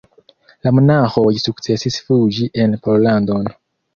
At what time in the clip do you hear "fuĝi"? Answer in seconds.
2.07-2.47